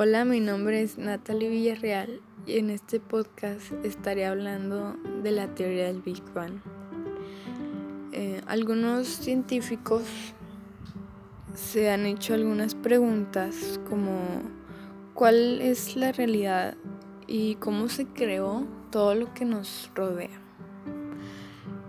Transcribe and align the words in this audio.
Hola, 0.00 0.24
mi 0.24 0.38
nombre 0.38 0.80
es 0.80 0.96
Natalie 0.96 1.48
Villarreal 1.48 2.20
y 2.46 2.58
en 2.58 2.70
este 2.70 3.00
podcast 3.00 3.72
estaré 3.82 4.26
hablando 4.26 4.94
de 5.24 5.32
la 5.32 5.52
teoría 5.56 5.86
del 5.88 6.02
Big 6.02 6.22
Bang. 6.32 6.60
Eh, 8.12 8.40
algunos 8.46 9.08
científicos 9.08 10.04
se 11.52 11.90
han 11.90 12.06
hecho 12.06 12.34
algunas 12.34 12.76
preguntas 12.76 13.80
como 13.90 14.20
cuál 15.14 15.60
es 15.60 15.96
la 15.96 16.12
realidad 16.12 16.76
y 17.26 17.56
cómo 17.56 17.88
se 17.88 18.06
creó 18.06 18.68
todo 18.92 19.16
lo 19.16 19.34
que 19.34 19.46
nos 19.46 19.90
rodea. 19.96 20.40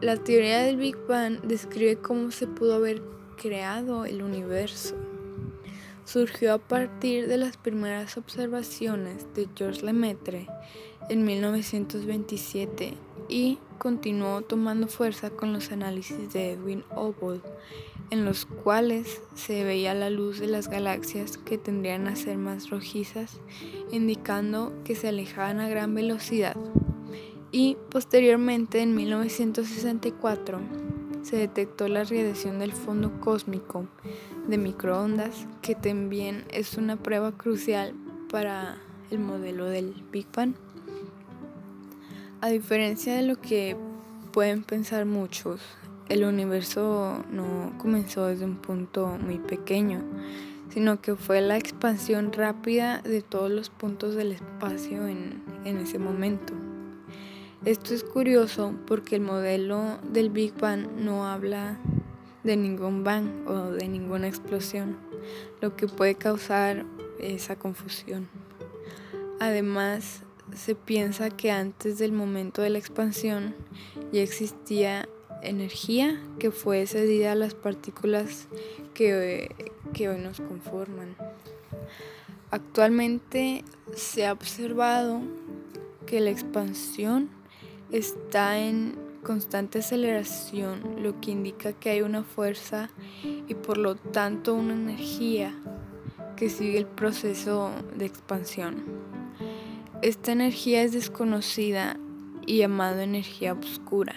La 0.00 0.16
teoría 0.16 0.62
del 0.62 0.78
Big 0.78 0.96
Bang 1.06 1.42
describe 1.42 1.96
cómo 1.96 2.30
se 2.30 2.46
pudo 2.46 2.76
haber 2.76 3.02
creado 3.36 4.06
el 4.06 4.22
universo 4.22 4.96
surgió 6.08 6.54
a 6.54 6.58
partir 6.58 7.28
de 7.28 7.36
las 7.36 7.58
primeras 7.58 8.16
observaciones 8.16 9.26
de 9.34 9.46
Georges 9.54 9.82
Lemaitre 9.82 10.46
en 11.10 11.22
1927 11.22 12.94
y 13.28 13.58
continuó 13.76 14.40
tomando 14.40 14.88
fuerza 14.88 15.28
con 15.28 15.52
los 15.52 15.70
análisis 15.70 16.32
de 16.32 16.52
Edwin 16.52 16.82
Hubble, 16.96 17.42
en 18.08 18.24
los 18.24 18.46
cuales 18.46 19.20
se 19.34 19.64
veía 19.64 19.92
la 19.92 20.08
luz 20.08 20.38
de 20.38 20.46
las 20.46 20.68
galaxias 20.68 21.36
que 21.36 21.58
tendrían 21.58 22.08
a 22.08 22.16
ser 22.16 22.38
más 22.38 22.70
rojizas, 22.70 23.42
indicando 23.92 24.72
que 24.84 24.94
se 24.94 25.08
alejaban 25.08 25.60
a 25.60 25.68
gran 25.68 25.94
velocidad. 25.94 26.56
Y 27.52 27.76
posteriormente, 27.90 28.80
en 28.80 28.94
1964, 28.94 30.58
se 31.20 31.36
detectó 31.36 31.86
la 31.88 32.04
radiación 32.04 32.58
del 32.58 32.72
fondo 32.72 33.20
cósmico 33.20 33.86
de 34.48 34.58
microondas, 34.58 35.46
que 35.62 35.74
también 35.74 36.44
es 36.50 36.76
una 36.76 36.96
prueba 36.96 37.32
crucial 37.32 37.94
para 38.30 38.78
el 39.10 39.18
modelo 39.18 39.66
del 39.66 39.94
Big 40.10 40.26
Bang. 40.34 40.54
A 42.40 42.48
diferencia 42.48 43.14
de 43.14 43.22
lo 43.22 43.40
que 43.40 43.76
pueden 44.32 44.64
pensar 44.64 45.04
muchos, 45.04 45.60
el 46.08 46.24
universo 46.24 47.24
no 47.30 47.74
comenzó 47.78 48.26
desde 48.26 48.46
un 48.46 48.56
punto 48.56 49.18
muy 49.20 49.38
pequeño, 49.38 50.02
sino 50.70 51.00
que 51.00 51.14
fue 51.14 51.40
la 51.40 51.56
expansión 51.56 52.32
rápida 52.32 53.02
de 53.02 53.20
todos 53.22 53.50
los 53.50 53.68
puntos 53.68 54.14
del 54.14 54.32
espacio 54.32 55.06
en, 55.06 55.42
en 55.64 55.78
ese 55.78 55.98
momento. 55.98 56.54
Esto 57.64 57.92
es 57.92 58.04
curioso 58.04 58.72
porque 58.86 59.16
el 59.16 59.22
modelo 59.22 59.98
del 60.10 60.30
Big 60.30 60.54
Bang 60.58 60.86
no 60.96 61.26
habla 61.26 61.78
de 62.44 62.56
ningún 62.56 63.04
bang 63.04 63.46
o 63.46 63.72
de 63.72 63.88
ninguna 63.88 64.28
explosión, 64.28 64.96
lo 65.60 65.76
que 65.76 65.86
puede 65.86 66.14
causar 66.14 66.84
esa 67.18 67.56
confusión. 67.56 68.28
Además, 69.40 70.22
se 70.54 70.74
piensa 70.74 71.30
que 71.30 71.50
antes 71.50 71.98
del 71.98 72.12
momento 72.12 72.62
de 72.62 72.70
la 72.70 72.78
expansión 72.78 73.54
ya 74.12 74.22
existía 74.22 75.08
energía 75.42 76.20
que 76.38 76.50
fue 76.50 76.86
cedida 76.86 77.32
a 77.32 77.36
las 77.36 77.54
partículas 77.54 78.48
que, 78.94 79.54
que 79.92 80.08
hoy 80.08 80.18
nos 80.20 80.40
conforman. 80.40 81.16
Actualmente 82.50 83.64
se 83.94 84.26
ha 84.26 84.32
observado 84.32 85.20
que 86.06 86.20
la 86.20 86.30
expansión 86.30 87.28
está 87.92 88.58
en 88.58 89.07
constante 89.28 89.80
aceleración, 89.80 91.02
lo 91.02 91.20
que 91.20 91.32
indica 91.32 91.74
que 91.74 91.90
hay 91.90 92.00
una 92.00 92.22
fuerza 92.22 92.88
y 93.22 93.54
por 93.54 93.76
lo 93.76 93.94
tanto 93.94 94.54
una 94.54 94.72
energía 94.72 95.54
que 96.34 96.48
sigue 96.48 96.78
el 96.78 96.86
proceso 96.86 97.70
de 97.94 98.06
expansión. 98.06 98.84
Esta 100.00 100.32
energía 100.32 100.82
es 100.82 100.92
desconocida 100.92 101.98
y 102.46 102.60
llamada 102.60 103.04
energía 103.04 103.52
oscura. 103.52 104.14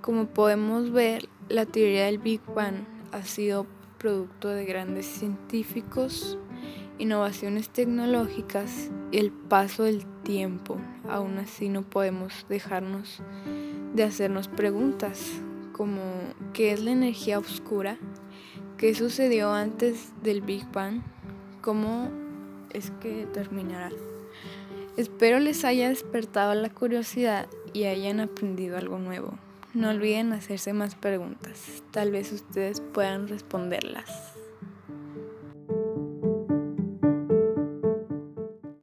Como 0.00 0.26
podemos 0.26 0.90
ver, 0.90 1.28
la 1.48 1.64
teoría 1.64 2.06
del 2.06 2.18
Big 2.18 2.40
Bang 2.52 2.84
ha 3.12 3.22
sido 3.22 3.64
producto 3.96 4.48
de 4.48 4.64
grandes 4.64 5.06
científicos, 5.06 6.36
innovaciones 6.98 7.70
tecnológicas 7.70 8.90
y 9.12 9.18
el 9.18 9.30
paso 9.30 9.84
del 9.84 10.04
tiempo. 10.24 10.78
Aún 11.08 11.38
así 11.38 11.68
no 11.68 11.82
podemos 11.82 12.44
dejarnos 12.48 13.22
de 13.94 14.04
hacernos 14.04 14.48
preguntas 14.48 15.40
como 15.72 16.02
¿qué 16.52 16.72
es 16.72 16.80
la 16.80 16.90
energía 16.90 17.38
oscura? 17.38 17.98
¿Qué 18.76 18.94
sucedió 18.94 19.52
antes 19.52 20.12
del 20.22 20.40
Big 20.40 20.70
Bang? 20.72 21.02
¿Cómo 21.62 22.10
es 22.70 22.90
que 23.00 23.26
terminará? 23.32 23.90
Espero 24.96 25.38
les 25.38 25.64
haya 25.64 25.88
despertado 25.88 26.54
la 26.54 26.70
curiosidad 26.70 27.48
y 27.72 27.84
hayan 27.84 28.20
aprendido 28.20 28.76
algo 28.76 28.98
nuevo. 28.98 29.38
No 29.74 29.90
olviden 29.90 30.32
hacerse 30.32 30.72
más 30.72 30.94
preguntas, 30.94 31.82
tal 31.92 32.10
vez 32.10 32.32
ustedes 32.32 32.80
puedan 32.80 33.28
responderlas. 33.28 34.37